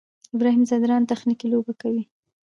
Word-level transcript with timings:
ابراهیم 0.35 0.63
ځدراڼ 0.69 1.01
تخنیکي 1.11 1.47
لوبه 1.51 1.73
کوي. 1.81 2.03